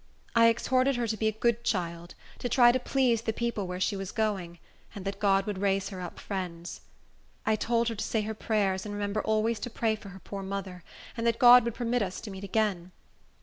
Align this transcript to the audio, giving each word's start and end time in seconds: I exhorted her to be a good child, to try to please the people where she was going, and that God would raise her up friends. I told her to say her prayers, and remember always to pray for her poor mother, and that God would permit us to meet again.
I 0.33 0.47
exhorted 0.47 0.95
her 0.95 1.05
to 1.05 1.15
be 1.15 1.27
a 1.27 1.31
good 1.31 1.63
child, 1.63 2.15
to 2.39 2.49
try 2.49 2.71
to 2.71 2.79
please 2.79 3.21
the 3.21 3.31
people 3.33 3.67
where 3.67 3.79
she 3.79 3.95
was 3.95 4.11
going, 4.11 4.57
and 4.95 5.05
that 5.05 5.19
God 5.19 5.45
would 5.45 5.59
raise 5.59 5.89
her 5.89 6.01
up 6.01 6.17
friends. 6.19 6.81
I 7.45 7.55
told 7.55 7.87
her 7.89 7.93
to 7.93 8.03
say 8.03 8.21
her 8.23 8.33
prayers, 8.33 8.83
and 8.83 8.95
remember 8.95 9.21
always 9.21 9.59
to 9.59 9.69
pray 9.69 9.95
for 9.95 10.09
her 10.09 10.19
poor 10.19 10.41
mother, 10.41 10.83
and 11.15 11.27
that 11.27 11.37
God 11.37 11.63
would 11.65 11.75
permit 11.75 12.01
us 12.01 12.19
to 12.21 12.31
meet 12.31 12.43
again. 12.43 12.91